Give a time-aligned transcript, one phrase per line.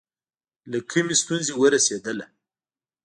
[0.71, 2.25] له کومې ستونزې ورسېدله.